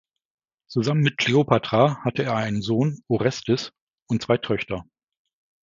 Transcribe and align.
Zusammen 0.67 1.01
mit 1.01 1.19
Kleopatra 1.19 1.99
hatte 2.03 2.23
er 2.23 2.35
einen 2.35 2.63
Sohn 2.63 3.03
Orestes 3.07 3.71
und 4.09 4.23
zwei 4.23 4.37
Töchter. 4.39 4.83